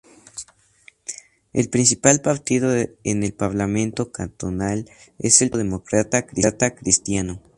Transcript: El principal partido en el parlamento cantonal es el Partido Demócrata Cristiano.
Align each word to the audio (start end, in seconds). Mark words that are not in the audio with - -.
El 1.53 1.69
principal 1.69 2.21
partido 2.21 2.75
en 3.03 3.23
el 3.23 3.35
parlamento 3.35 4.11
cantonal 4.11 4.89
es 5.19 5.43
el 5.43 5.51
Partido 5.51 5.59
Demócrata 5.63 6.73
Cristiano. 6.75 7.39